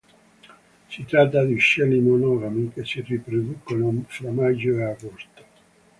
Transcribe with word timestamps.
Si 0.89 1.05
tratta 1.05 1.43
di 1.45 1.53
uccelli 1.53 1.99
monogami, 1.99 2.71
che 2.73 2.83
si 2.85 3.01
riproducono 3.01 4.03
fra 4.07 4.31
maggio 4.31 4.75
e 4.79 4.83
agosto. 4.85 5.43